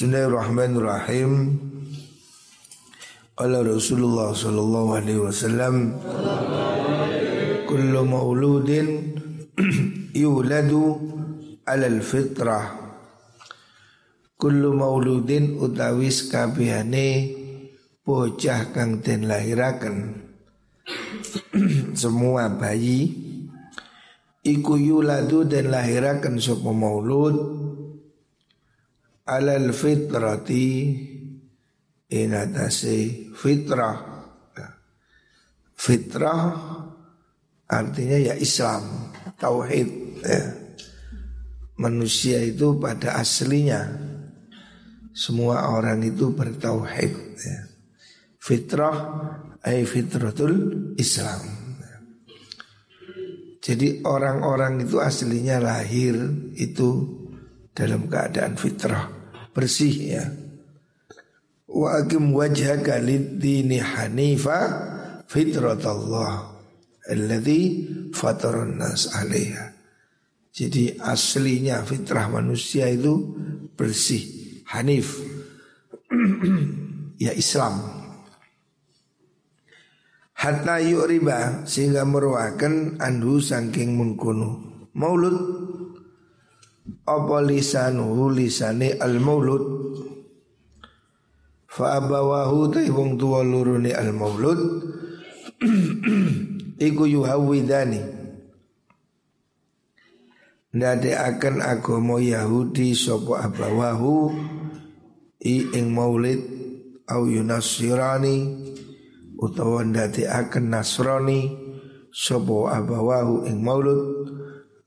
[0.00, 1.60] Bismillahirrahmanirrahim.
[3.36, 5.92] Qala Rasulullah sallallahu alaihi wasallam
[7.68, 9.20] Kullu mauludin
[10.24, 10.96] yuladu
[11.68, 12.80] alal fitrah.
[14.40, 17.36] Kullu mauludin utawis kabehane
[18.00, 20.16] bocah kang den lahiraken.
[22.00, 23.04] Semua bayi
[24.48, 27.59] iku yuladu den lahiraken sapa maulud
[29.30, 30.66] alal fitrati
[32.10, 34.10] in atase fitrah
[35.78, 36.42] fitrah
[37.70, 39.88] artinya ya Islam tauhid
[40.26, 40.42] ya.
[41.78, 43.86] manusia itu pada aslinya
[45.14, 47.58] semua orang itu bertauhid ya.
[48.42, 48.98] fitrah
[49.62, 50.52] ay fitratul
[50.98, 51.62] Islam
[53.62, 56.18] jadi orang-orang itu aslinya lahir
[56.58, 57.20] itu
[57.70, 59.19] dalam keadaan fitrah
[59.54, 60.24] bersih ya.
[61.70, 64.58] Wa akim wajhaka lid-dini hanifa
[65.30, 66.58] fitratallah
[67.06, 69.78] alladzi fataran nas 'alaiha.
[70.50, 73.38] Jadi aslinya fitrah manusia itu
[73.78, 74.26] bersih,
[74.66, 75.22] hanif.
[77.24, 78.00] ya Islam.
[80.40, 84.88] Hatta riba sehingga meruakan anhu sangking munkunu.
[84.96, 85.59] Maulud
[87.16, 89.64] apa lisanuhu lisane al maulud
[91.66, 94.60] fa abawahu ta wong tuwa lurune al maulud
[96.86, 98.00] iku yuhawidani
[100.70, 104.30] akan agama Yahudi sopo abawahu
[105.42, 106.38] i ing maulid
[107.10, 108.36] au yunasirani
[109.40, 111.50] utawa ndade akan nasrani
[112.14, 114.30] sopo abawahu ing maulud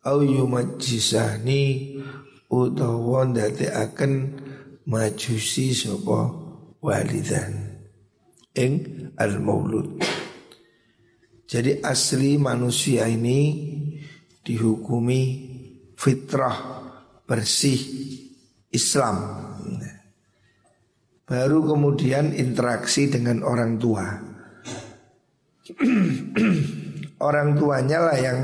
[0.03, 1.92] au yumajjisani
[2.53, 4.11] utawa akan
[4.85, 6.29] majusi sapa
[6.83, 7.81] walidan
[8.53, 8.73] ing
[9.17, 9.97] al maulud
[11.53, 13.61] jadi asli manusia ini
[14.41, 15.21] dihukumi
[15.93, 16.57] fitrah
[17.29, 17.77] bersih
[18.73, 19.17] Islam.
[21.23, 24.07] Baru kemudian interaksi dengan orang tua.
[27.23, 28.39] Orang tuanya lah yang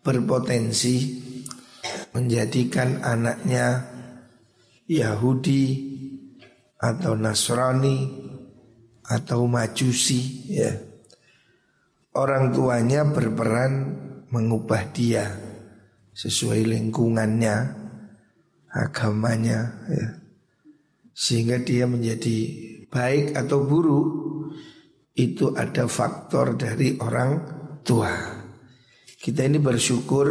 [0.00, 1.20] berpotensi
[2.18, 3.86] menjadikan anaknya
[4.90, 5.86] Yahudi
[6.74, 8.10] atau Nasrani
[9.06, 10.74] atau Majusi ya.
[12.18, 13.94] Orang tuanya berperan
[14.34, 15.30] mengubah dia
[16.10, 17.56] sesuai lingkungannya,
[18.74, 20.08] agamanya ya.
[21.14, 22.38] Sehingga dia menjadi
[22.90, 24.06] baik atau buruk
[25.14, 27.30] itu ada faktor dari orang
[27.86, 28.10] tua.
[29.18, 30.26] Kita ini bersyukur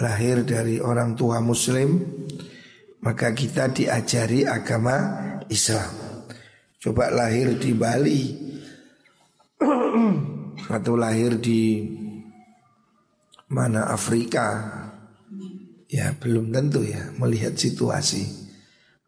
[0.00, 2.00] lahir dari orang tua muslim
[3.00, 4.96] Maka kita diajari agama
[5.48, 5.88] Islam.
[6.76, 8.20] Coba lahir di Bali
[10.76, 11.80] Atau lahir di
[13.48, 14.68] mana Afrika.
[15.88, 18.52] Ya belum tentu ya melihat situasi.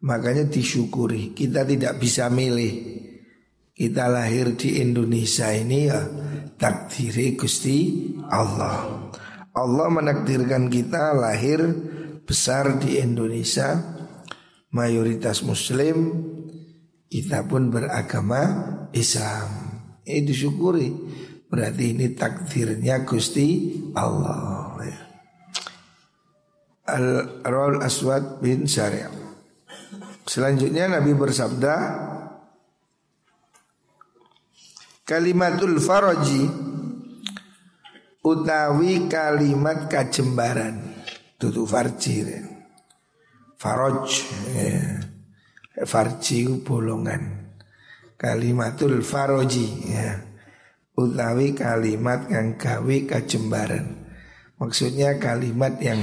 [0.03, 2.73] Makanya disyukuri Kita tidak bisa milih.
[3.73, 6.01] Kita lahir di Indonesia ini ya
[6.57, 9.02] takdiri Gusti Allah.
[9.53, 11.61] Allah menakdirkan kita lahir
[12.25, 13.77] besar di Indonesia,
[14.73, 16.09] mayoritas Muslim,
[17.05, 18.41] kita pun beragama
[18.97, 19.49] Islam.
[20.01, 20.89] Ini disyukuri.
[21.45, 24.73] Berarti ini takdirnya Gusti Allah.
[24.81, 24.99] Ya.
[26.97, 29.13] Al-Raul Aswad bin Syariah.
[30.25, 31.75] Selanjutnya Nabi bersabda,
[35.03, 36.47] Kalimatul faraji
[38.23, 40.79] utawi kalimat kajembaran.
[41.35, 42.23] Tutu farji
[43.59, 44.07] faroj
[44.55, 44.79] ya.
[45.83, 47.51] farji bolongan.
[48.15, 50.23] Kalimatul faroji ya.
[50.95, 54.07] utawi kalimat yang gawe kajembaran.
[54.55, 55.99] Maksudnya kalimat yang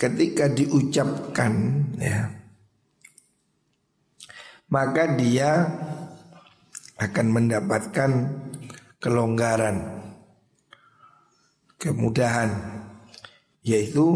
[0.00, 1.52] ketika diucapkan
[2.00, 2.44] ya
[4.74, 5.70] maka dia
[6.98, 8.10] akan mendapatkan
[8.98, 9.93] kelonggaran,
[11.84, 12.80] kemudahan
[13.60, 14.08] yaitu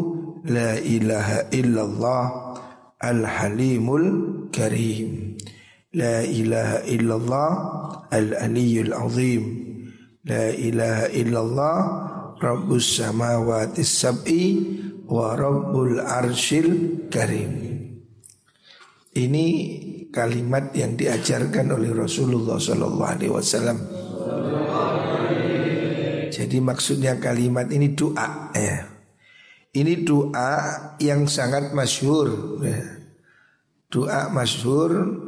[0.48, 2.24] la ilaha illallah
[2.96, 5.36] al halimul karim.
[5.92, 7.50] La ilaha illallah
[8.08, 9.44] al aliyul azim.
[10.24, 11.76] La ilaha illallah
[12.40, 14.44] rabbus samawati sab'i
[15.08, 17.76] wa rabbul arshil karim.
[19.16, 19.46] Ini
[20.12, 23.78] kalimat yang diajarkan oleh Rasulullah Sallallahu Alaihi Wasallam.
[26.38, 28.86] Jadi maksudnya kalimat ini doa ya.
[29.74, 30.54] Ini doa
[31.02, 32.62] yang sangat masyhur.
[32.62, 33.10] Ya.
[33.90, 35.18] Doa masyhur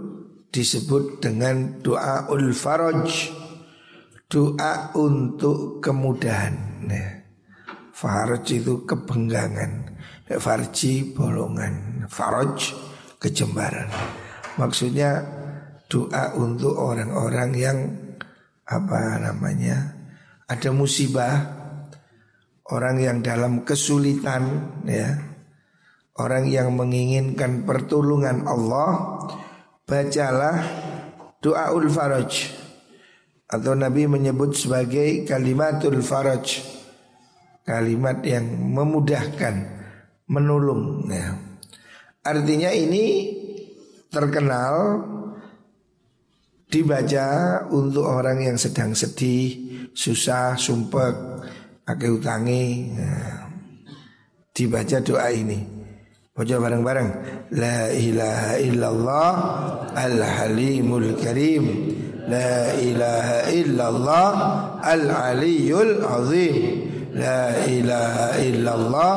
[0.54, 3.34] disebut dengan doa ul faraj.
[4.30, 6.86] Doa untuk kemudahan.
[6.86, 7.26] Ya.
[7.90, 9.98] Faraj itu kebenggangan.
[10.30, 12.06] Farji bolongan.
[12.06, 12.70] Faraj
[13.18, 13.90] kejembaran.
[14.62, 15.26] Maksudnya
[15.90, 17.78] doa untuk orang-orang yang
[18.62, 19.99] apa namanya
[20.50, 21.62] ada musibah.
[22.70, 24.42] Orang yang dalam kesulitan
[24.86, 25.14] ya.
[26.18, 29.18] Orang yang menginginkan pertolongan Allah
[29.86, 30.58] bacalah
[31.38, 32.50] doaul faraj.
[33.50, 36.62] Atau Nabi menyebut sebagai kalimatul faraj.
[37.66, 39.54] Kalimat yang memudahkan
[40.30, 41.34] menolong ya.
[42.22, 43.34] Artinya ini
[44.10, 45.02] terkenal
[46.70, 47.26] dibaca
[47.74, 51.14] untuk orang yang sedang sedih, susah, sumpek,
[51.84, 52.64] pakai utangi.
[52.94, 53.50] Nah,
[54.54, 55.58] dibaca doa ini.
[56.30, 57.10] Baca bareng-bareng.
[57.58, 59.32] La ilaha illallah
[59.98, 61.64] al-halimul karim.
[62.30, 64.30] La ilaha illallah
[64.80, 66.56] al-aliyul azim.
[67.10, 69.14] La ilaha illallah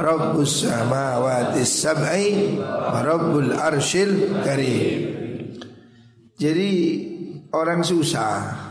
[0.00, 4.96] Rabbus samawati sab'i Wa Rabbul arshil karim
[6.40, 6.72] Jadi
[7.52, 8.63] orang susah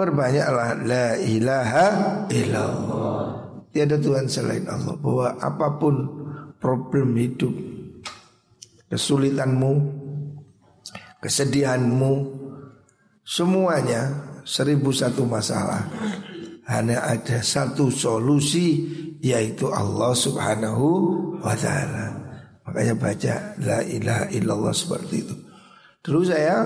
[0.00, 1.86] Berbanyaklah La ilaha
[2.32, 3.20] illallah
[3.68, 5.94] Tiada Tuhan selain Allah Bahwa apa pun
[6.56, 7.52] problem hidup
[8.88, 9.72] Kesulitanmu
[11.20, 12.12] Kesedihanmu
[13.20, 15.84] Semuanya Seribu satu masalah
[16.70, 18.86] hanya ada satu solusi
[19.18, 20.86] yaitu Allah Subhanahu
[21.42, 22.14] wa taala.
[22.62, 25.34] Makanya baca la ilaha illallah seperti itu.
[26.00, 26.62] Dulu saya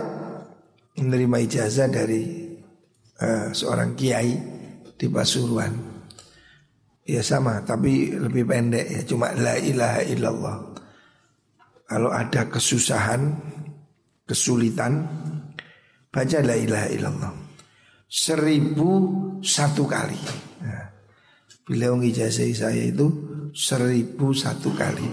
[1.01, 2.44] menerima ijazah dari
[3.25, 4.37] uh, seorang kiai
[4.93, 5.73] di Pasuruan.
[7.05, 10.57] Ya sama, tapi lebih pendek ya, cuma la ilaha illallah.
[11.85, 13.29] Kalau ada kesusahan,
[14.25, 15.05] kesulitan,
[16.09, 17.45] baca la ilaha illallah
[18.15, 18.91] seribu
[19.43, 20.15] satu kali.
[20.63, 20.87] Nah,
[21.67, 23.11] beliau ngijazah saya itu
[23.51, 25.11] seribu satu kali.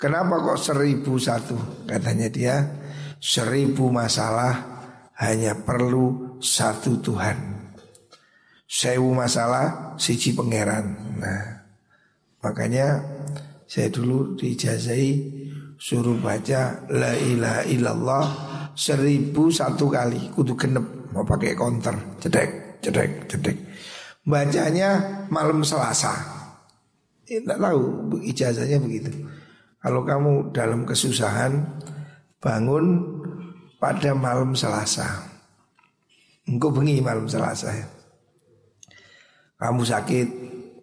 [0.00, 1.84] Kenapa kok seribu satu?
[1.84, 2.56] Katanya dia
[3.20, 4.82] seribu masalah
[5.20, 7.38] hanya perlu satu Tuhan.
[8.66, 11.16] Sewu masalah siji pangeran.
[11.22, 11.42] Nah,
[12.42, 12.98] makanya
[13.70, 15.12] saya dulu dijazahi
[15.78, 18.24] suruh baca la ilaha illallah
[18.76, 23.56] seribu satu kali kudu genep mau pakai counter, cedek, cedek, cedek.
[24.22, 26.14] Bacanya malam Selasa.
[27.26, 29.10] Tidak tahu ijazahnya begitu.
[29.82, 31.82] Kalau kamu dalam kesusahan
[32.38, 33.02] bangun
[33.82, 35.31] pada malam Selasa.
[36.48, 37.86] Engkau bengi malam Selasa ya.
[39.62, 40.28] Kamu sakit,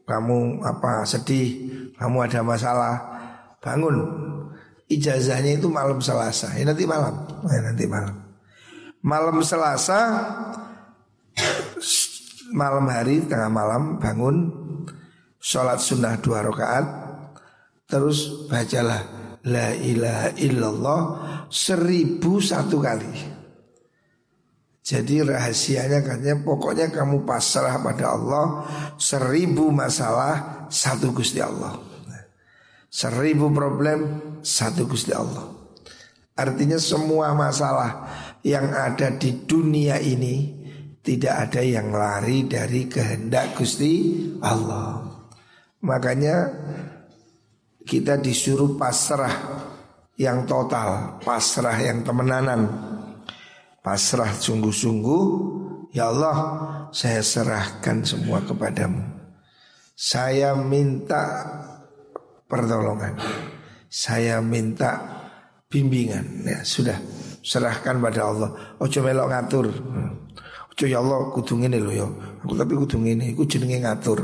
[0.08, 1.50] kamu apa sedih,
[2.00, 2.96] kamu ada masalah,
[3.60, 3.98] bangun.
[4.88, 6.56] Ijazahnya itu malam Selasa.
[6.56, 8.30] Ya nanti malam, ya, nanti malam.
[9.00, 10.00] Malam Selasa
[12.52, 14.52] Malam hari tengah malam bangun
[15.40, 16.84] Sholat sunnah dua rakaat
[17.88, 19.00] Terus bacalah
[19.48, 21.02] La ilaha illallah
[21.48, 23.39] Seribu satu kali
[24.90, 28.46] Jadi rahasianya katanya Pokoknya kamu pasrah pada Allah
[28.98, 31.78] Seribu masalah Satu Gusti Allah
[32.90, 35.60] Seribu problem Satu Gusti Allah
[36.34, 38.08] Artinya semua masalah
[38.48, 40.60] yang ada di dunia ini
[41.04, 45.04] tidak ada yang lari dari kehendak Gusti Allah.
[45.84, 46.36] Makanya
[47.84, 49.34] kita disuruh pasrah
[50.20, 52.62] yang total, pasrah yang temenanan.
[53.80, 55.24] Pasrah sungguh-sungguh,
[55.96, 56.38] ya Allah,
[56.92, 59.02] saya serahkan semua kepadamu.
[59.96, 61.48] Saya minta
[62.48, 63.16] pertolongan.
[63.88, 65.00] Saya minta
[65.68, 66.44] bimbingan.
[66.44, 67.00] Ya, sudah
[67.44, 68.50] serahkan pada Allah.
[68.80, 69.68] Ojo melok ngatur.
[70.72, 72.08] Ojo ya Allah kudu ngene lho ya.
[72.44, 74.20] Aku tapi kudu ngene iku jenenge ngatur.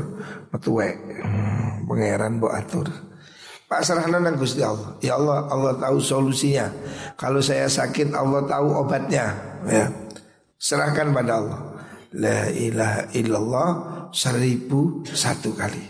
[0.52, 0.94] Metuwek.
[1.24, 2.88] Hmm, pangeran mbok atur.
[3.66, 4.94] Pak serahkan nang Gusti Allah.
[5.02, 6.70] Ya Allah, Allah tahu solusinya.
[7.18, 9.34] Kalau saya sakit, Allah tahu obatnya.
[9.66, 9.90] Ya.
[10.54, 11.60] Serahkan pada Allah.
[12.14, 13.68] La ilaha illallah
[14.14, 15.82] seribu satu kali.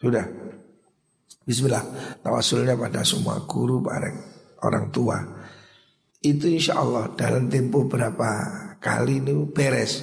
[0.00, 0.24] Sudah.
[1.44, 1.84] Bismillah.
[2.24, 4.16] Tawasulnya pada semua guru, bareng
[4.64, 5.38] orang tua
[6.18, 8.28] itu insya Allah dalam tempo berapa
[8.82, 10.02] kali ini beres.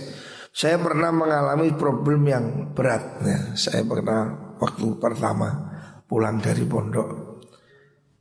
[0.55, 3.19] Saya pernah mengalami problem yang berat.
[3.27, 5.64] Ya, saya pernah waktu pertama
[6.05, 7.09] pulang dari pondok.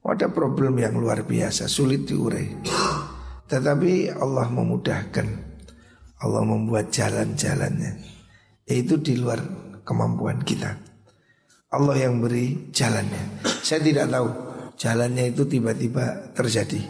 [0.05, 2.45] Ada problem yang luar biasa, sulit diurai.
[3.49, 5.27] Tetapi Allah memudahkan.
[6.21, 7.93] Allah membuat jalan-jalannya.
[8.69, 9.41] Yaitu di luar
[9.85, 10.77] kemampuan kita.
[11.73, 13.45] Allah yang beri jalannya.
[13.65, 14.29] Saya tidak tahu
[14.77, 16.81] jalannya itu tiba-tiba terjadi.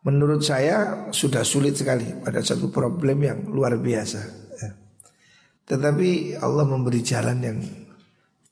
[0.00, 4.40] Menurut saya sudah sulit sekali pada satu problem yang luar biasa.
[5.68, 7.58] Tetapi Allah memberi jalan yang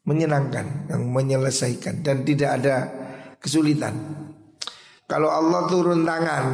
[0.08, 2.76] menyenangkan, yang menyelesaikan dan tidak ada
[3.36, 3.92] kesulitan.
[5.04, 6.44] Kalau Allah turun tangan,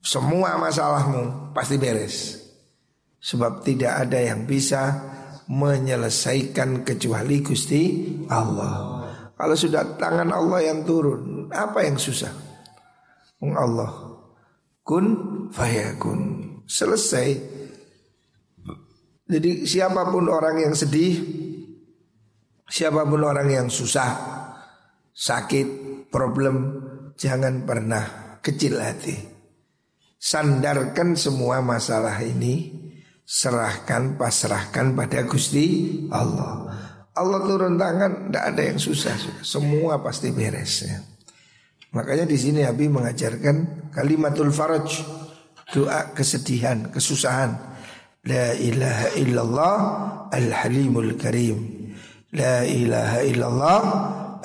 [0.00, 2.40] semua masalahmu pasti beres.
[3.20, 4.96] Sebab tidak ada yang bisa
[5.52, 7.82] menyelesaikan kecuali Gusti
[8.32, 9.04] Allah.
[9.36, 12.32] Kalau sudah tangan Allah yang turun, apa yang susah?
[13.38, 14.08] Allah
[14.88, 15.06] kun
[15.52, 16.20] fayakun
[16.64, 17.28] selesai.
[19.28, 21.20] Jadi siapa pun orang yang sedih,
[22.68, 24.10] siapa pun orang yang susah,
[25.10, 25.68] sakit,
[26.12, 26.84] problem,
[27.16, 29.16] jangan pernah kecil hati.
[30.18, 32.74] Sandarkan semua masalah ini,
[33.24, 35.66] serahkan, pasrahkan pada Gusti
[36.12, 36.68] Allah.
[37.18, 40.86] Allah turun tangan, tidak ada yang susah, semua pasti beres.
[40.86, 41.02] Ya.
[41.92, 45.02] Makanya di sini Nabi mengajarkan kalimatul faraj,
[45.72, 47.54] doa kesedihan, kesusahan.
[48.28, 49.78] La ilaha illallah
[50.34, 51.77] al-halimul karim.
[52.36, 53.80] La ilaha illallah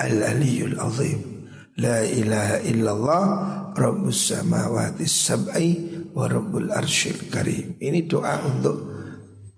[0.00, 1.20] al-aliyul azim.
[1.76, 3.22] La ilaha illallah
[3.76, 5.68] rabbus samawati sab'i
[6.16, 7.76] wa rabbul arsyil karim.
[7.76, 8.76] Ini doa untuk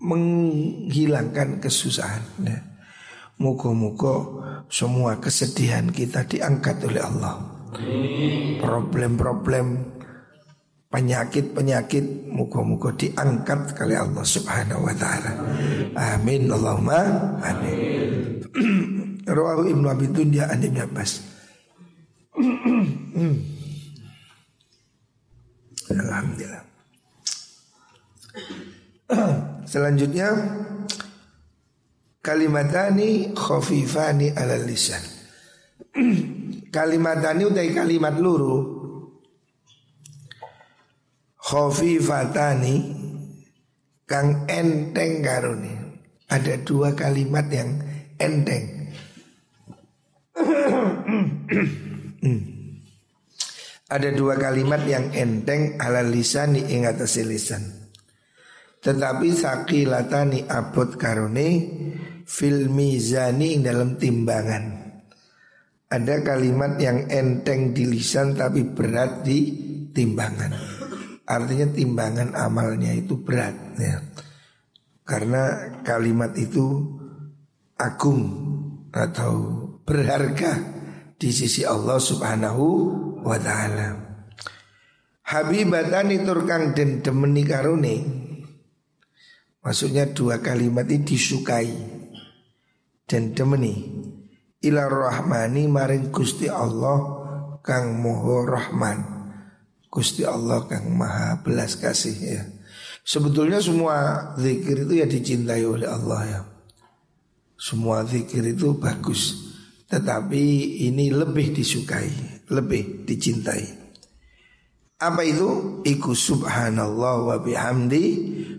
[0.03, 2.25] menghilangkan kesusahan.
[2.43, 2.59] Ya.
[3.39, 4.43] Muka-muka
[4.73, 7.37] semua kesedihan kita diangkat oleh Allah.
[8.59, 9.96] Problem-problem
[10.97, 15.29] penyakit-penyakit muka-muka diangkat oleh Allah Subhanahu wa taala.
[15.93, 17.05] Amin Allahumma
[17.45, 18.41] amin.
[19.37, 21.21] Rawahu Ibnu Abi Dunya an Ibnu Abbas.
[25.93, 26.65] Alhamdulillah.
[29.77, 30.33] Selanjutnya
[32.25, 35.05] kalimatani khafifani ala lisan.
[36.73, 38.86] kalimatani utai kalimat luru.
[41.47, 42.75] Khafifatani
[44.03, 45.75] kang enteng karuni.
[46.27, 47.71] Ada dua kalimat yang
[48.19, 48.91] enteng.
[53.87, 57.63] Ada dua kalimat yang enteng ala lisan ing atas lisan.
[58.83, 61.49] Tetapi sakilatani abot karone
[62.27, 64.83] fil mizani dalam timbangan.
[65.87, 69.39] Ada kalimat yang enteng di lisan tapi berat di
[69.95, 70.76] timbangan.
[71.27, 73.99] Artinya timbangan amalnya itu berat ya.
[75.03, 76.87] Karena kalimat itu
[77.75, 78.23] agung
[78.95, 79.35] atau
[79.83, 80.55] berharga
[81.19, 82.65] di sisi Allah Subhanahu
[83.27, 83.89] wa taala.
[85.27, 87.97] Habibatani turkang demeni karone.
[89.67, 91.71] Maksudnya dua kalimat ini disukai
[93.03, 93.75] dan demeni
[94.63, 96.99] ila rahmani maring Gusti Allah
[97.67, 99.16] kang moho rahman
[99.97, 102.45] Gusti Allah kang maha belas kasih ya
[103.01, 103.97] Sebetulnya semua
[104.37, 106.41] zikir itu ya dicintai oleh Allah ya
[107.57, 109.49] Semua zikir itu bagus
[109.89, 110.45] Tetapi
[110.85, 112.13] ini lebih disukai
[112.53, 113.87] Lebih dicintai
[114.97, 115.85] apa itu?
[115.85, 118.05] Iku subhanallah wa bihamdi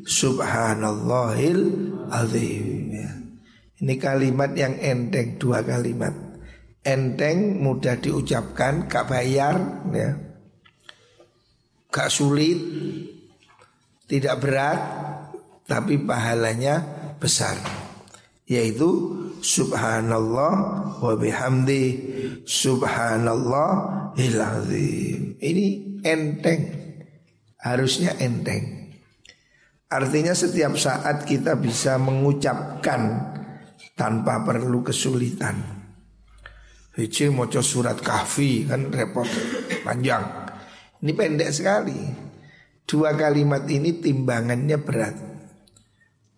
[0.06, 1.62] subhanallahil
[2.14, 3.10] azim ya.
[3.82, 6.14] Ini kalimat yang enteng dua kalimat.
[6.86, 10.27] Enteng mudah diucapkan, gak bayar, ya.
[11.92, 12.60] Gak sulit,
[14.08, 14.80] tidak berat,
[15.68, 16.82] tapi pahalanya
[17.20, 17.60] besar.
[18.48, 20.54] Yaitu Subhanallah
[21.04, 21.84] wa bihamdi
[22.48, 23.70] Subhanallah
[24.16, 25.36] azim.
[25.38, 25.66] Ini
[26.08, 26.62] enteng,
[27.60, 28.96] harusnya enteng.
[29.88, 33.36] Artinya setiap saat kita bisa mengucapkan
[33.96, 35.78] tanpa perlu kesulitan.
[36.98, 39.28] Hiji moco surat kahfi kan repot
[39.86, 40.47] panjang.
[41.04, 42.00] Ini pendek sekali.
[42.88, 45.16] Dua kalimat ini timbangannya berat.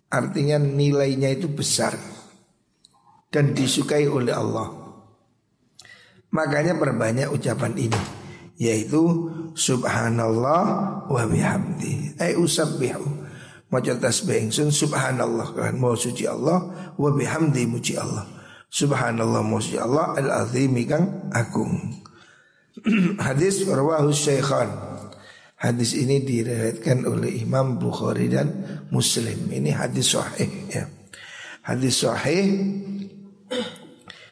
[0.10, 1.94] Artinya nilainya itu besar
[3.30, 4.74] dan disukai oleh Allah.
[6.34, 8.02] Makanya perbanyak ucapan ini
[8.60, 10.64] yaitu subhanallah
[11.08, 12.18] wa bihamdi.
[12.20, 13.30] Ai usabbihu
[13.70, 18.26] Maca tasbih ingsun subhanallah kan mau suci Allah wa bihamdi muji Allah.
[18.66, 22.02] Subhanallah muji Allah al azim kang agung.
[23.26, 24.70] Hadis rawahu Syekhan.
[25.60, 28.48] Hadis ini diriwayatkan oleh Imam Bukhari dan
[28.96, 29.52] Muslim.
[29.52, 30.88] Ini hadis sahih ya.
[31.68, 32.48] Hadis sahih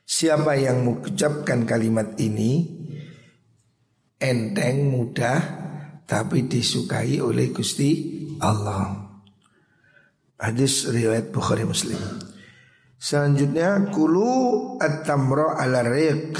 [0.08, 2.64] Siapa yang mengucapkan kalimat ini
[4.16, 5.36] enteng mudah
[6.08, 9.04] tapi disukai oleh Gusti Allah.
[10.40, 12.00] Hadis riwayat Bukhari Muslim.
[12.96, 16.40] Selanjutnya kulu at-tamra ala riq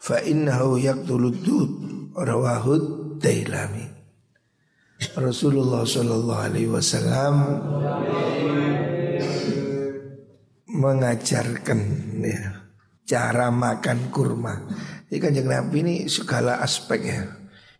[0.00, 1.72] fa innahu yaqtulud dud
[2.16, 3.84] rawahud dailami.
[5.16, 7.34] Rasulullah sallallahu alaihi wasallam
[10.68, 11.80] mengajarkan
[12.20, 12.68] ya,
[13.04, 14.64] cara makan kurma.
[15.08, 17.22] Ini kan Nabi ini segala aspek ya.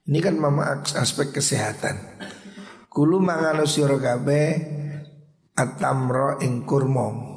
[0.05, 2.21] Ini kan mama aspek kesehatan.
[2.91, 4.49] Kulu mangano sira kabeh
[5.55, 7.31] atamro ing kurma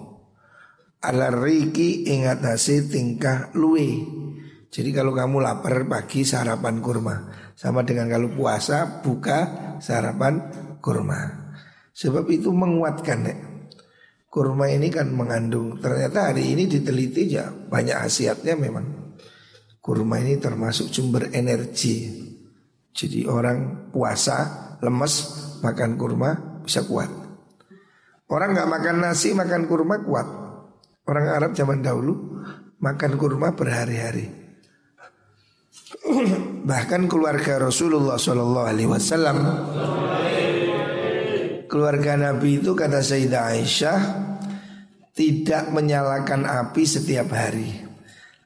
[1.03, 4.23] ala riki ingat nasi tingkah luwe.
[4.73, 7.15] Jadi kalau kamu lapar pagi sarapan kurma.
[7.53, 9.39] Sama dengan kalau puasa buka
[9.77, 10.41] sarapan
[10.81, 11.53] kurma.
[11.93, 13.39] Sebab itu menguatkan nek.
[14.33, 19.13] Kurma ini kan mengandung Ternyata hari ini diteliti ya banyak khasiatnya memang.
[19.77, 22.09] Kurma ini termasuk sumber energi.
[22.89, 25.13] Jadi orang puasa lemes
[25.61, 26.29] makan kurma
[26.65, 27.13] bisa kuat.
[28.25, 30.25] Orang nggak makan nasi makan kurma kuat.
[31.05, 32.41] Orang Arab zaman dahulu
[32.81, 34.42] makan kurma berhari-hari.
[36.69, 39.37] Bahkan keluarga Rasulullah Shallallahu Alaihi Wasallam,
[41.69, 43.99] keluarga Nabi itu kata Sayyidah Aisyah
[45.13, 47.69] tidak menyalakan api setiap hari.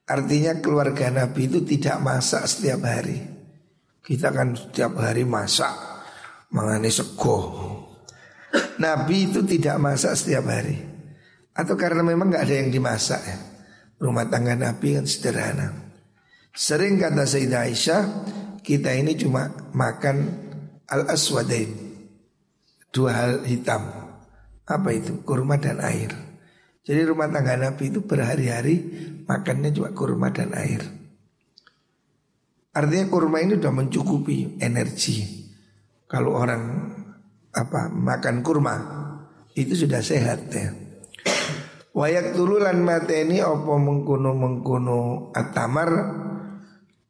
[0.07, 3.19] Artinya keluarga Nabi itu tidak masak setiap hari.
[4.03, 5.71] Kita kan setiap hari masak,
[6.55, 7.39] mengani sego.
[8.79, 10.79] Nabi itu tidak masak setiap hari.
[11.51, 13.37] Atau karena memang nggak ada yang dimasak ya.
[13.97, 15.86] Rumah tangga Nabi kan sederhana.
[16.57, 18.03] Sering kata Sayyidah Aisyah,
[18.65, 20.25] kita ini cuma makan
[20.89, 21.69] al-aswadain.
[22.89, 23.85] Dua hal hitam.
[24.65, 25.21] Apa itu?
[25.21, 26.09] Kurma dan air.
[26.81, 28.75] Jadi rumah tangga Nabi itu berhari-hari
[29.29, 30.81] makannya cuma kurma dan air.
[32.73, 35.45] Artinya kurma ini sudah mencukupi energi.
[36.09, 36.63] Kalau orang
[37.53, 38.75] apa makan kurma
[39.53, 40.73] itu sudah sehat ya.
[41.93, 44.99] Wayak tululan mateni opo mengkuno mengkuno
[45.37, 45.89] atamar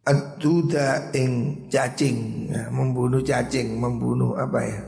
[0.08, 2.48] aduda ing cacing.
[2.48, 4.82] Ya, membunuh cacing membunuh apa ya?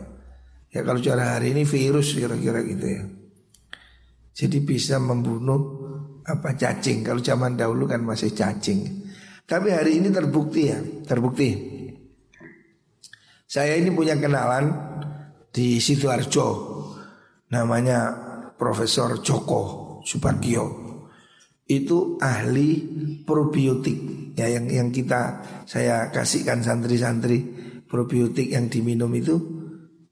[0.71, 3.03] Ya kalau cara hari ini virus kira-kira gitu ya.
[4.31, 5.59] Jadi bisa membunuh
[6.23, 7.03] apa cacing.
[7.03, 9.11] Kalau zaman dahulu kan masih cacing.
[9.43, 11.49] Tapi hari ini terbukti ya terbukti.
[13.49, 14.71] Saya ini punya kenalan
[15.51, 16.47] di sidoarjo.
[17.49, 18.13] Namanya
[18.53, 20.87] Profesor Joko Subagio.
[21.65, 22.69] Itu ahli
[23.25, 27.43] probiotik ya yang yang kita saya kasihkan santri-santri
[27.91, 29.59] probiotik yang diminum itu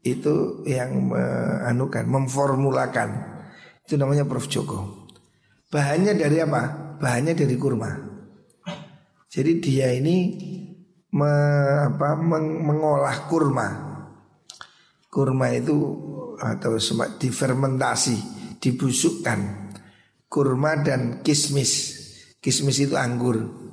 [0.07, 1.11] itu yang
[1.67, 3.09] anukan memformulakan.
[3.83, 4.47] Itu namanya Prof.
[4.47, 5.07] Joko.
[5.67, 6.95] Bahannya dari apa?
[6.99, 7.91] Bahannya dari kurma.
[9.27, 10.39] Jadi dia ini
[11.11, 11.31] me,
[11.91, 13.67] apa, meng, mengolah kurma.
[15.11, 15.75] Kurma itu
[16.39, 18.15] atau semak difermentasi
[18.63, 19.67] dibusukkan.
[20.27, 21.99] Kurma dan kismis.
[22.39, 23.66] Kismis itu anggur,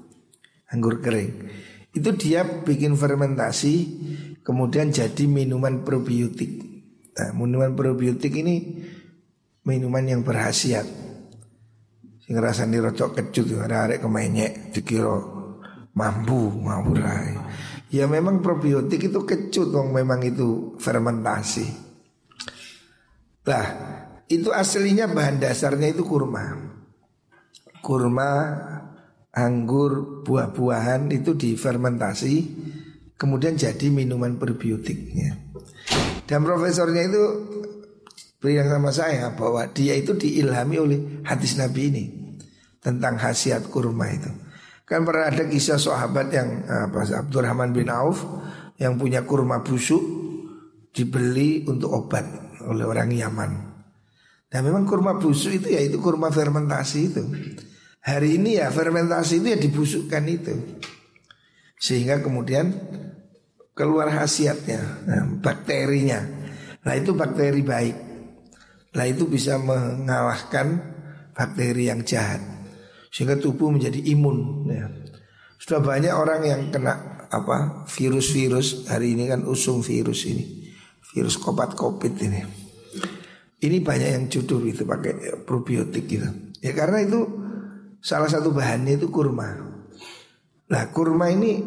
[0.74, 1.46] anggur kering.
[1.94, 3.74] Itu dia bikin fermentasi,
[4.42, 6.58] kemudian jadi minuman probiotik.
[7.14, 8.82] Nah, minuman probiotik ini
[9.62, 10.82] minuman yang berhasiat.
[12.24, 15.12] Sing rasane rocok kecut ada arek kemenyek dikira
[15.94, 16.98] mampu mampu
[17.94, 21.68] Ya memang probiotik itu kecut dong memang itu fermentasi.
[23.44, 23.66] Lah
[24.26, 26.74] itu aslinya bahan dasarnya itu kurma.
[27.84, 28.30] Kurma,
[29.34, 32.34] anggur, buah-buahan itu difermentasi
[33.18, 35.38] kemudian jadi minuman probiotiknya.
[36.24, 37.22] Dan profesornya itu
[38.40, 42.04] bilang sama saya bahwa dia itu diilhami oleh hadis Nabi ini
[42.80, 44.30] tentang khasiat kurma itu.
[44.84, 48.20] Kan pernah ada kisah sahabat yang apa Abdurrahman bin Auf
[48.76, 50.00] yang punya kurma busuk
[50.92, 52.24] dibeli untuk obat
[52.68, 53.52] oleh orang Yaman.
[54.52, 57.22] Nah memang kurma busuk itu ya itu kurma fermentasi itu.
[58.04, 60.54] Hari ini ya fermentasi itu ya dibusukkan itu.
[61.80, 62.68] Sehingga kemudian
[63.72, 66.20] keluar khasiatnya, nah, bakterinya.
[66.84, 67.96] Nah itu bakteri baik.
[68.92, 70.84] Nah itu bisa mengalahkan
[71.32, 72.44] bakteri yang jahat.
[73.08, 74.68] Sehingga tubuh menjadi imun.
[74.68, 74.86] Ya.
[75.56, 80.70] Sudah banyak orang yang kena apa virus-virus hari ini kan usung virus ini,
[81.16, 82.44] virus kopat covid ini.
[83.64, 86.28] Ini banyak yang judul itu pakai probiotik gitu.
[86.60, 87.43] Ya karena itu
[88.04, 89.48] salah satu bahannya itu kurma.
[90.68, 91.64] Nah kurma ini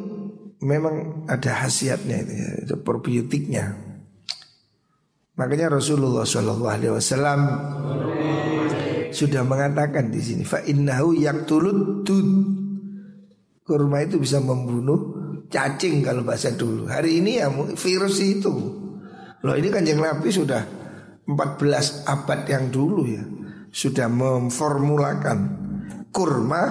[0.62, 3.65] memang ada khasiatnya itu, ya, itu probiotiknya.
[5.38, 7.39] Makanya Rasulullah Shallallahu Alaihi Wasallam
[9.10, 11.17] sudah mengatakan di sini, fa innahu
[11.50, 12.30] tulut dud.
[13.67, 15.17] Kurma itu bisa membunuh
[15.52, 16.88] cacing kalau bahasa dulu.
[16.88, 18.54] Hari ini ya virus itu.
[19.43, 20.63] Loh ini kan yang Nabi sudah
[21.28, 23.21] 14 abad yang dulu ya
[23.67, 25.66] sudah memformulakan
[26.17, 26.63] kurma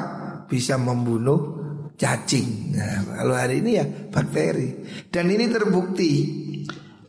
[0.51, 1.55] bisa membunuh
[1.95, 2.75] cacing.
[2.75, 4.83] Nah, kalau hari ini ya bakteri.
[5.07, 6.13] Dan ini terbukti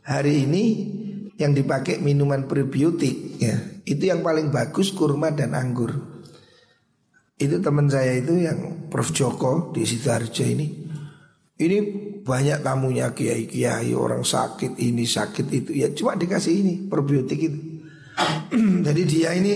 [0.06, 0.64] hari ini
[1.34, 6.22] yang dipakai minuman probiotik ya itu yang paling bagus kurma dan anggur.
[7.38, 10.66] Itu teman saya itu yang Prof Joko di sidoarjo ini.
[11.58, 11.76] Ini
[12.22, 17.58] banyak tamunya kiai-kiai orang sakit ini sakit itu ya cuma dikasih ini probiotik itu.
[18.86, 19.54] Jadi dia ini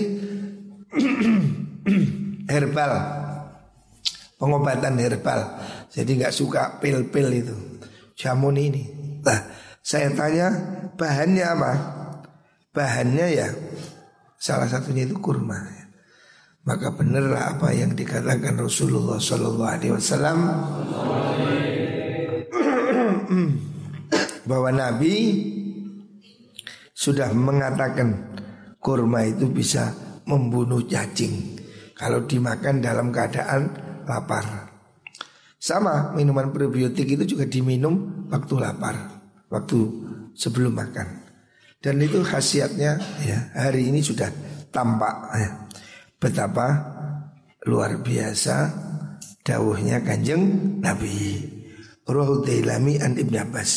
[2.47, 3.23] herbal
[4.43, 5.39] pengobatan herbal.
[5.87, 7.55] Jadi nggak suka pil-pil itu.
[8.19, 8.83] Jamun ini.
[9.23, 9.39] Nah,
[9.79, 10.51] saya tanya
[10.99, 11.71] bahannya apa?
[12.75, 13.47] Bahannya ya
[14.35, 15.63] salah satunya itu kurma.
[16.63, 20.39] Maka benarlah apa yang dikatakan Rasulullah Sallallahu Alaihi Wasallam
[24.49, 25.15] bahwa Nabi
[26.95, 28.31] sudah mengatakan
[28.79, 29.91] kurma itu bisa
[30.23, 31.62] membunuh cacing
[32.03, 33.71] kalau dimakan dalam keadaan
[34.03, 34.43] lapar.
[35.55, 39.79] Sama minuman probiotik itu juga diminum waktu lapar, waktu
[40.35, 41.23] sebelum makan.
[41.79, 44.27] Dan itu khasiatnya ya hari ini sudah
[44.75, 45.49] tampak ya,
[46.19, 46.67] betapa
[47.63, 48.67] luar biasa
[49.39, 50.43] dawuhnya kanjeng
[50.83, 51.15] Nabi.
[52.03, 53.71] Ruhu Dailami an Ibn Abbas.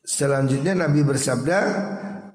[0.00, 1.58] Selanjutnya Nabi bersabda,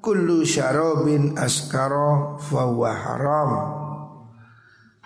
[0.05, 3.51] Kullu syarobin askaro fahuwa haram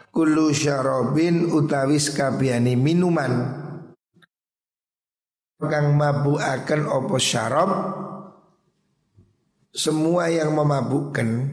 [0.10, 3.34] Kullu syarobin utawis kabiani minuman.
[5.60, 7.72] Kang mabuakan opo syarob
[9.76, 11.52] Semua yang memabukkan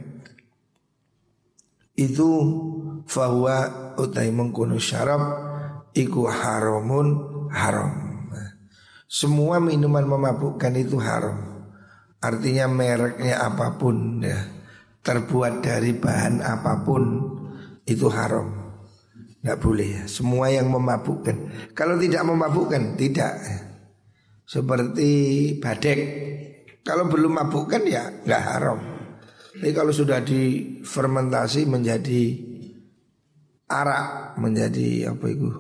[1.99, 2.31] Itu
[3.03, 3.59] Fahuwa
[3.99, 5.23] utai mengkuno syarab
[5.91, 7.07] Iku haramun
[7.51, 7.91] haram.
[9.11, 11.67] Semua minuman memabukkan itu haram.
[12.21, 14.39] Artinya mereknya apa pun ya
[15.03, 17.03] Terbuat dari bahan apa pun
[17.87, 18.67] Itu haram.
[19.47, 20.03] Nggak boleh ya.
[20.11, 21.71] Semua yang memabukkan.
[21.71, 23.39] Kalau tidak memabukkan tidak.
[24.43, 25.11] Seperti
[25.63, 26.01] badek.
[26.83, 28.79] Kalau belum mabukkan ya nggak haram.
[29.57, 32.47] Tapi kalau sudah difermentasi menjadi
[33.67, 35.51] Arak Menjadi apa itu?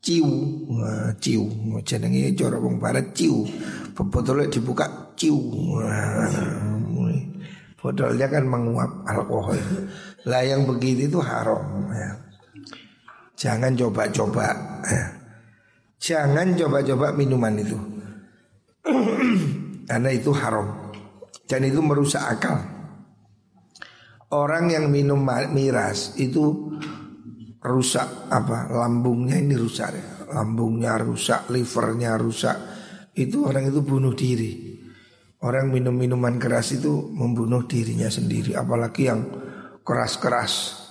[0.00, 0.28] Ciu.
[0.72, 1.44] Wah, Ciu.
[1.84, 3.44] Jenenge cara wong barat ciu.
[3.92, 5.36] Botolnya dibuka ciu.
[7.76, 9.58] Botolnya kan menguap alkohol
[10.26, 12.10] Lah yang begitu itu haram ya.
[13.34, 14.46] Jangan coba-coba
[14.86, 15.04] ya.
[15.98, 17.78] Jangan coba-coba minuman itu.
[19.90, 20.94] Karena itu haram.
[21.46, 22.58] Dan itu merusak akal.
[24.32, 25.20] Orang yang minum
[25.52, 26.72] miras itu
[27.60, 28.72] rusak apa?
[28.72, 30.06] Lambungnya ini rusak ya.
[30.32, 32.56] lambungnya rusak livernya rusak.
[33.12, 34.80] Itu orang itu bunuh diri.
[35.44, 38.56] Orang minum minuman keras itu membunuh dirinya sendiri.
[38.56, 39.20] Apalagi yang
[39.82, 40.82] keras-keras.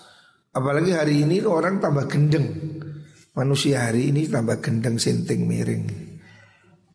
[0.52, 2.48] Apalagi hari ini orang tambah gendeng.
[3.32, 5.88] Manusia hari ini tambah gendeng sinting miring.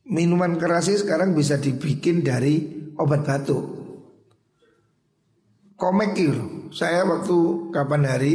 [0.06, 2.60] Minuman keras ini sekarang bisa dibikin dari
[3.00, 3.64] obat batuk.
[5.76, 6.16] Komek
[6.72, 7.36] saya waktu
[7.68, 8.32] kapan hari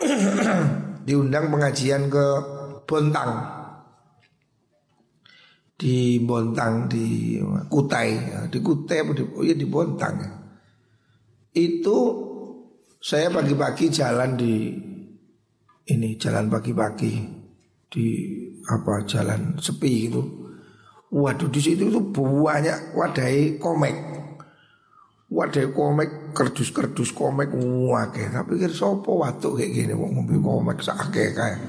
[1.08, 2.26] diundang pengajian ke
[2.84, 3.56] Bontang.
[5.78, 7.36] Di Bontang di
[7.68, 8.10] Kutai.
[8.12, 10.37] Ya, di Kutai oh ya di Bontang
[11.58, 11.98] itu
[12.98, 14.54] saya pagi-pagi jalan di
[15.88, 17.12] ini jalan pagi-pagi
[17.88, 18.06] di
[18.68, 20.22] apa jalan sepi gitu.
[21.08, 23.96] Waduh di situ itu banyak wadai komik.
[25.28, 27.52] Wadai komik kerdus-kerdus komik
[27.88, 31.60] wake tapi kira sopo waktu kayak gini wong ngombe komik sakake kayak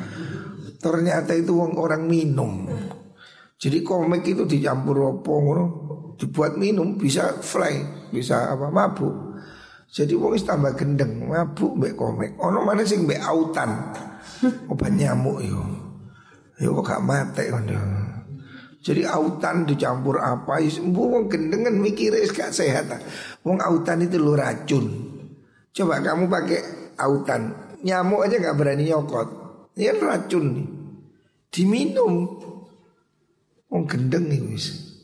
[0.79, 2.67] ternyata itu wong orang minum.
[3.59, 5.65] Jadi komik itu dicampur opo ngono?
[6.19, 9.28] Dibuat minum bisa fly bisa apa mabuk
[9.89, 12.37] jadi wong tambah gendeng mabuk mbek komik.
[12.37, 13.69] Ono mana sih mbek autan.
[14.71, 15.61] Obat nyamuk yo.
[16.61, 17.49] Yo kok gak mate
[18.79, 22.87] jadi autan dicampur apa Bu wong gendengan mikirnya gak sehat.
[23.43, 24.87] Wong autan itu lu racun.
[25.75, 26.61] Coba kamu pakai
[26.95, 27.75] autan.
[27.83, 29.27] Nyamuk aja gak berani nyokot.
[29.75, 30.45] Ini kan racun.
[30.55, 30.67] Nih
[31.51, 32.13] Diminum.
[33.67, 34.95] Wong gendeng nih wis.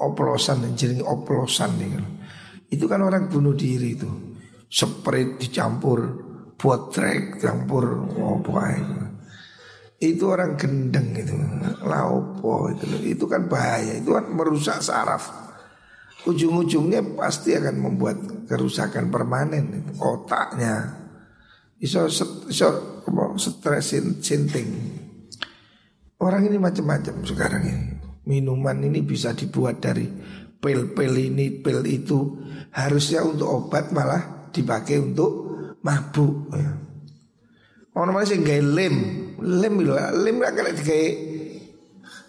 [0.00, 2.17] Oplosan jadi oplosan nih
[2.68, 4.10] Itu kan orang bunuh diri itu.
[4.68, 6.28] Sprite dicampur
[6.58, 8.10] Buat trek campur
[8.42, 9.06] pokoknya
[10.02, 10.26] itu.
[10.26, 11.38] Orang gendeng itu
[11.86, 15.30] laupo itu itu kan bahaya itu kan merusak saraf.
[16.26, 18.18] Ujung-ujungnya pasti akan membuat
[18.50, 19.92] kerusakan permanen itu.
[20.02, 20.98] otaknya.
[21.78, 22.10] Iso
[22.50, 22.68] iso
[23.38, 24.98] stresin sinting.
[26.18, 27.86] Orang ini macam-macam sekarang ini.
[28.26, 30.10] Minuman ini bisa dibuat dari
[30.58, 32.38] pil-pil ini pil itu
[32.74, 35.30] harusnya untuk obat malah dipakai untuk
[35.82, 36.50] mabuk.
[36.52, 36.70] Ya.
[37.98, 38.94] Orang mana sih gaya lem,
[39.42, 41.06] lem itu, lem gak kena dikai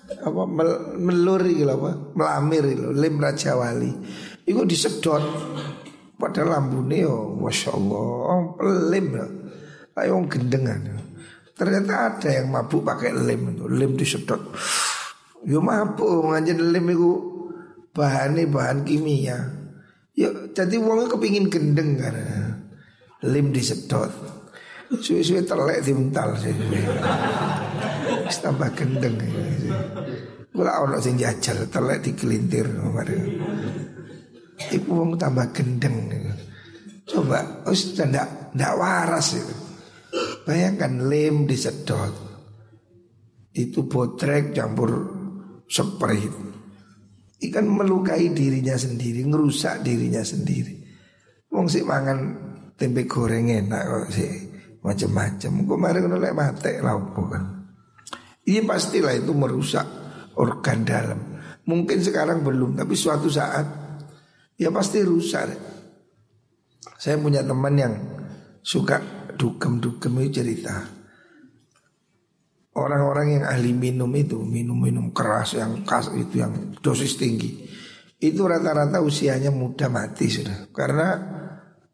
[0.10, 3.94] apa mel, melur apa, melamir gitu, lem raja wali.
[4.50, 5.22] Iku disedot
[6.18, 8.58] pada lambune yo, masya Allah,
[8.90, 9.26] lem ya,
[9.94, 10.82] kayak orang gendengan.
[11.54, 14.42] Ternyata ada yang mabuk pakai lem itu, lem disedot.
[15.46, 17.29] Yo mabuk ngajin lem itu
[18.00, 19.36] bahan bahan kimia.
[20.16, 22.16] Yo jadi uangnya kepingin gendeng kan,
[23.28, 24.12] lem disedot.
[24.90, 26.56] Suwe-suwe telek diuntal sih.
[28.42, 29.16] Tambah gendeng.
[30.50, 33.22] Kula ono sing jajal telek dikelintir kemarin.
[34.74, 36.10] Iku wong tambah gendeng.
[37.06, 39.56] Coba wis ndak ndak waras itu.
[40.44, 42.14] Bayangkan lem disedot.
[43.54, 44.90] Itu botrek campur
[45.70, 46.49] spray.
[47.40, 50.76] Ikan melukai dirinya sendiri, ngerusak dirinya sendiri.
[51.50, 52.20] Wong sih mangan
[52.76, 54.32] tempe goreng enak kok sih
[54.84, 55.52] macam-macam.
[55.64, 57.44] Kemarin kan lek mate lauk kan.
[58.44, 59.88] Iya pastilah itu merusak
[60.36, 61.20] organ dalam.
[61.64, 63.68] Mungkin sekarang belum, tapi suatu saat
[64.58, 65.54] ya pasti rusak.
[67.00, 67.94] Saya punya teman yang
[68.60, 69.00] suka
[69.40, 70.99] dukem-dukem itu cerita.
[72.80, 77.68] Orang-orang yang ahli minum itu, minum-minum keras yang kas itu yang dosis tinggi.
[78.20, 80.72] Itu rata-rata usianya muda mati sudah.
[80.72, 81.40] Karena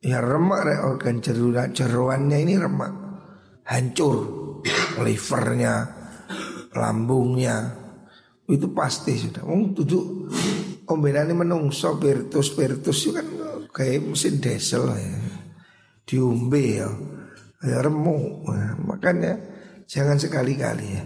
[0.06, 2.94] Ya remak re, organ jeruan, jeruannya ini remak
[3.66, 4.18] Hancur
[5.02, 5.82] Livernya
[6.78, 7.74] Lambungnya
[8.46, 10.30] Itu pasti sudah Wong tujuh
[10.86, 13.26] Ombenane menungso Spiritus Spiritus itu kan
[13.74, 15.18] Kayak mesin diesel ya
[16.06, 16.90] Diumbe ya
[17.66, 19.34] Ya remuk ya, Makanya
[19.86, 21.04] Jangan sekali-kali ya.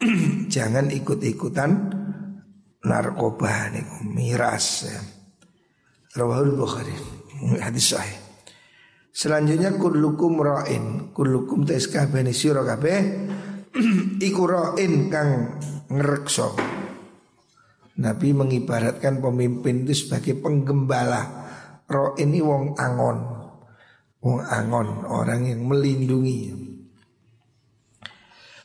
[0.54, 1.70] Jangan ikut-ikutan
[2.80, 5.00] Narkoba nih Miras ya.
[6.16, 6.96] Rawahul Bukhari
[7.60, 8.18] Hadis sahih.
[9.10, 11.14] Selanjutnya kullukum ra'in.
[11.14, 12.98] Kullukum tes kabeh sira kabeh.
[14.28, 16.54] Iku ra'in kang ngerekso
[18.00, 21.22] Nabi mengibaratkan pemimpin itu sebagai penggembala.
[21.84, 23.18] Ra'in ini wong angon.
[24.20, 26.59] Wong angon Orang yang melindungi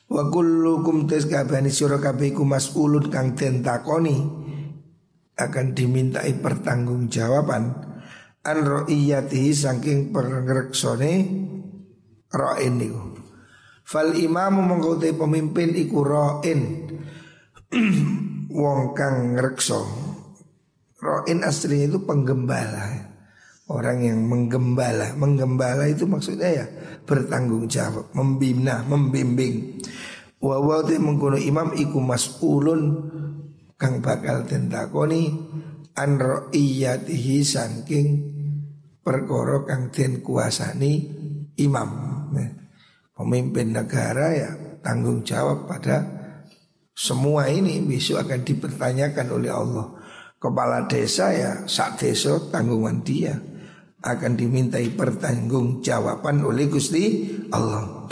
[0.06, 4.22] Wa kullukum tes kabeh sira kabeh iku mas'ulun kang den takoni
[5.36, 7.64] akan dimintai pertanggungjawaban
[8.46, 11.14] an ro'iyatihi saking pengreksone
[12.30, 13.18] ra'in niku.
[13.86, 16.62] Fal imamu mengkote pemimpin iku ra'in
[18.62, 19.82] wong kang ngrekso.
[21.02, 23.15] Ra'in aslinya itu penggembala.
[23.66, 26.66] Orang yang menggembala, menggembala itu maksudnya ya
[27.02, 29.82] bertanggung jawab, membina, membimbing.
[30.38, 32.82] Wa wa mengkono imam iku mas'ulun
[33.74, 35.34] kang bakal tentakoni
[35.98, 38.08] an ra'iyatihi saking
[39.02, 40.94] perkara kang den kuasani
[41.58, 41.90] imam.
[43.18, 44.52] Pemimpin negara ya
[44.86, 46.06] tanggung jawab pada
[46.94, 49.90] semua ini besok akan dipertanyakan oleh Allah.
[50.38, 53.55] Kepala desa ya sak desa tanggungan dia
[54.06, 58.06] akan dimintai pertanggungjawaban oleh Gusti Allah.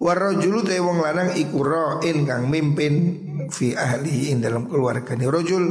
[0.00, 2.94] Warajulu te wong lanang iku ra'in kang mimpin
[3.52, 5.64] fi ahli in dalam keluarga ni rajul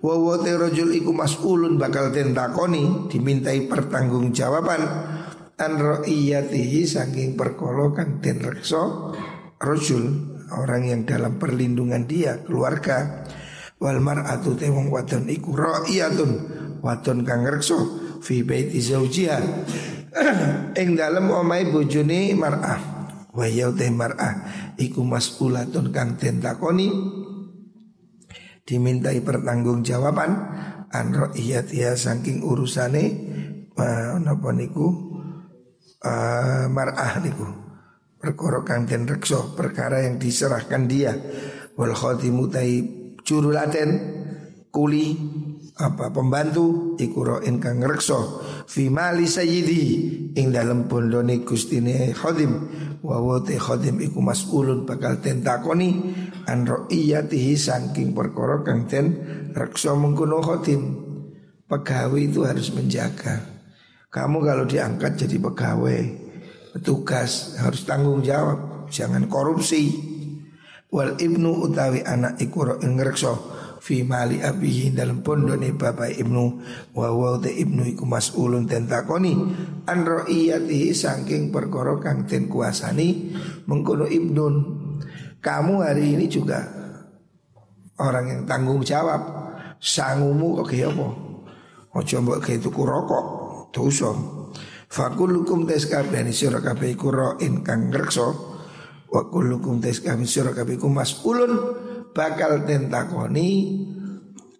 [0.00, 4.82] wa wa rajul iku mas'ulun bakal den takoni dimintai pertanggungjawaban
[5.60, 9.12] an ra'iyatihi saking perkara kang den reksa
[9.60, 10.04] rajul
[10.48, 13.28] orang yang dalam perlindungan dia keluarga.
[13.78, 16.30] Wal mar'atu te wong wadon iku ra'iyatun
[16.80, 17.78] wadon kang reksa
[18.22, 19.38] fi baiti zaujiha
[20.74, 22.80] ing dalem omahe bojone mar'ah.
[23.32, 24.34] Wa ya mar'ah.
[24.78, 26.90] Iku mas'ulatun kang den takoni.
[28.68, 30.30] Dimintai pertanggungjawaban
[30.92, 33.04] an ra'iyatiha saking urusane
[33.78, 34.86] uh, napa niku?
[35.98, 37.46] Uh, mar'ah niku.
[38.18, 41.14] Perkara kang den reksa perkara yang diserahkan dia.
[41.78, 42.82] Wal khatimu tai
[43.22, 43.90] jurulaten
[44.74, 45.14] kuli
[45.78, 46.98] apa pembantu?
[46.98, 49.82] Iku ra'in kang ngrekso fi mali sayyidi
[50.34, 52.52] ing dalem bondone gustine khadim.
[52.98, 55.94] Wa wa khadim iku mas'ulun bakal den takoni
[56.50, 59.06] an ra'iyatihi saking perkara kang den
[59.54, 61.06] reksa mengkono khadim.
[61.70, 63.38] Pegawai itu harus menjaga.
[64.08, 66.00] Kamu kalau diangkat jadi pegawai
[66.74, 69.94] petugas harus tanggung jawab jangan korupsi.
[70.88, 73.57] Wal ibnu utawi anak iku ra'in ngrekso
[73.88, 76.60] fi mali abihi dalam pondone bapak ibnu
[76.92, 79.32] wa wa te ibnu iku mas'ulun ten takoni
[79.88, 83.32] an ra'iyatihi saking perkara kang ten kuasani
[83.64, 84.54] mengkono ibnun.
[85.40, 86.68] Kamu hari ini juga
[87.96, 89.48] orang yang tanggung jawab.
[89.78, 91.08] Sangumu kok kaya apa?
[91.96, 93.24] Ojo mbok kaya tuku rokok
[93.72, 94.12] dosa.
[94.90, 98.28] Fakulukum tes kabeh sira kabeh iku ra'in kang ngrekso
[99.08, 101.52] wa kullukum tes kabeh sira kabeh iku mas'ulun
[102.18, 103.78] bakal den takoni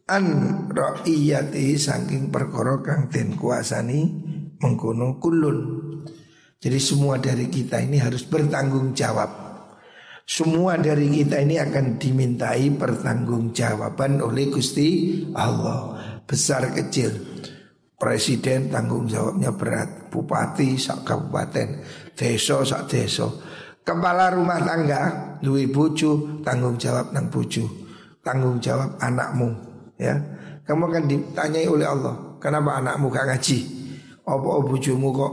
[0.07, 0.25] an
[0.71, 4.07] ra'iyati saking perkara kang den kuasani
[4.63, 5.59] mengkono kulun.
[6.63, 9.51] Jadi semua dari kita ini harus bertanggung jawab.
[10.23, 17.11] Semua dari kita ini akan dimintai pertanggungjawaban oleh Gusti Allah besar kecil.
[17.99, 21.83] Presiden tanggung jawabnya berat, bupati sak kabupaten,
[22.15, 23.27] desa sak desa.
[23.89, 27.65] Kepala rumah tangga, duwe bojo, tanggung jawab nang bojo,
[28.21, 29.49] tanggung jawab anakmu,
[29.97, 30.13] ya.
[30.69, 33.59] Kamu akan ditanyai oleh Allah, kenapa anakmu gak ngaji?
[34.29, 35.33] Apa bojomu kok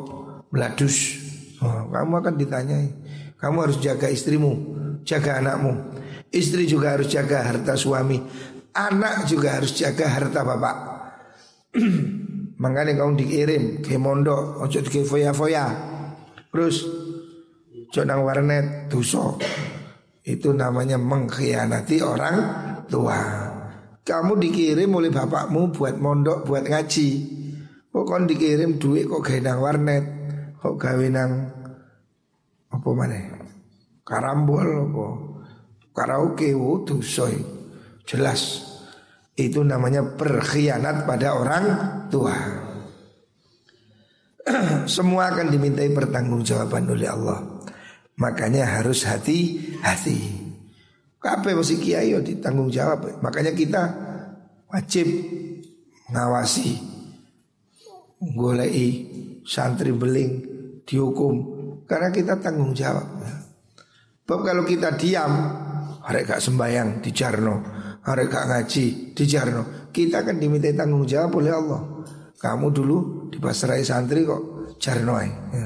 [0.55, 1.19] meladus?
[1.59, 2.87] Oh, kamu akan ditanyai.
[3.35, 4.55] Kamu harus jaga istrimu,
[5.03, 5.75] jaga anakmu.
[6.31, 8.23] Istri juga harus jaga harta suami.
[8.71, 10.77] Anak juga harus jaga harta bapak.
[12.63, 15.67] Makanya kamu dikirim ke mondok, ojo foya-foya.
[16.55, 17.04] Terus
[17.95, 19.39] jonang warnet dosa.
[20.19, 22.37] Itu namanya mengkhianati orang
[22.91, 23.19] tua.
[24.03, 27.09] Kamu dikirim oleh bapakmu buat mondok, buat ngaji.
[27.95, 30.05] Kok kon dikirim duit kok gawe nang warnet,
[30.59, 31.31] kok gawe nang
[32.67, 33.17] apa mana?
[34.03, 35.07] Karambol apa?
[35.95, 37.31] Karaoke, oh dosa.
[38.03, 38.61] Jelas
[39.39, 41.65] itu namanya berkhianat pada orang
[42.11, 42.35] tua.
[44.99, 47.54] Semua akan dimintai pertanggungjawaban oleh Allah.
[48.15, 50.19] Makanya harus hati-hati.
[51.19, 53.19] Kape masih kiai ditanggung jawab.
[53.19, 53.83] Makanya kita
[54.71, 55.07] wajib
[56.13, 56.79] ngawasi
[58.35, 58.87] golei
[59.43, 60.31] santri beling
[60.87, 61.33] dihukum
[61.89, 63.05] karena kita tanggung jawab.
[64.25, 65.33] Sebab kalau kita diam,
[66.01, 67.61] mereka sembahyang di Jarno,
[68.05, 68.85] gak ngaji
[69.17, 71.81] di Jarno Kita akan diminta tanggung jawab oleh Allah
[72.37, 75.65] Kamu dulu di pasrai santri kok Jarno ya.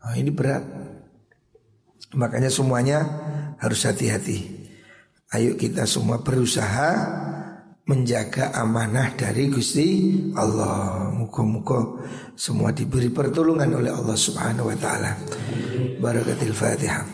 [0.00, 0.64] nah, Ini berat
[2.16, 3.04] Makanya semuanya
[3.60, 4.58] harus hati-hati
[5.28, 6.88] Ayo kita semua berusaha
[7.84, 11.12] menjaga amanah dari Gusti Allah.
[11.12, 12.00] Muka-muka
[12.32, 15.12] semua diberi pertolongan oleh Allah Subhanahu wa taala.
[16.00, 17.04] Barakatil Fatihah.